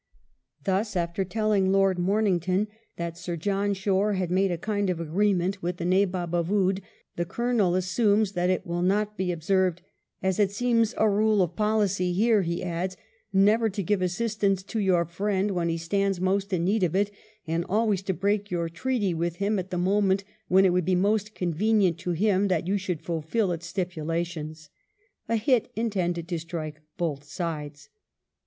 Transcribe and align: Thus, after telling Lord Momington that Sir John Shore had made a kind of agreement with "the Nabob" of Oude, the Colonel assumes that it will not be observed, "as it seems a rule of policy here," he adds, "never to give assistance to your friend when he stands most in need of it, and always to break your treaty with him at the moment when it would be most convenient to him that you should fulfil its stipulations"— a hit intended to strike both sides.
Thus, 0.63 0.95
after 0.95 1.23
telling 1.23 1.71
Lord 1.71 1.99
Momington 1.99 2.65
that 2.95 3.19
Sir 3.19 3.35
John 3.37 3.75
Shore 3.75 4.13
had 4.13 4.31
made 4.31 4.49
a 4.49 4.57
kind 4.57 4.89
of 4.89 4.99
agreement 4.99 5.61
with 5.61 5.77
"the 5.77 5.85
Nabob" 5.85 6.33
of 6.33 6.49
Oude, 6.51 6.81
the 7.17 7.23
Colonel 7.23 7.75
assumes 7.75 8.31
that 8.31 8.49
it 8.49 8.65
will 8.65 8.81
not 8.81 9.15
be 9.15 9.31
observed, 9.31 9.83
"as 10.23 10.39
it 10.39 10.49
seems 10.49 10.95
a 10.97 11.07
rule 11.07 11.43
of 11.43 11.55
policy 11.55 12.13
here," 12.13 12.41
he 12.41 12.63
adds, 12.63 12.97
"never 13.31 13.69
to 13.69 13.83
give 13.83 14.01
assistance 14.01 14.63
to 14.63 14.79
your 14.79 15.05
friend 15.05 15.51
when 15.51 15.69
he 15.69 15.77
stands 15.77 16.19
most 16.19 16.51
in 16.51 16.65
need 16.65 16.81
of 16.81 16.95
it, 16.95 17.11
and 17.45 17.63
always 17.69 18.01
to 18.01 18.13
break 18.15 18.49
your 18.49 18.69
treaty 18.69 19.13
with 19.13 19.35
him 19.35 19.59
at 19.59 19.69
the 19.69 19.77
moment 19.77 20.23
when 20.47 20.65
it 20.65 20.73
would 20.73 20.83
be 20.85 20.95
most 20.95 21.35
convenient 21.35 21.99
to 21.99 22.13
him 22.13 22.47
that 22.47 22.65
you 22.65 22.75
should 22.75 23.03
fulfil 23.03 23.51
its 23.51 23.67
stipulations"— 23.67 24.71
a 25.29 25.35
hit 25.35 25.71
intended 25.75 26.27
to 26.27 26.39
strike 26.39 26.81
both 26.97 27.23
sides. 27.23 27.89